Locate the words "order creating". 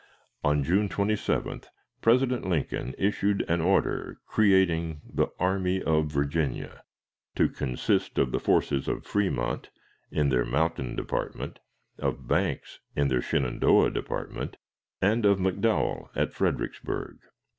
3.61-4.99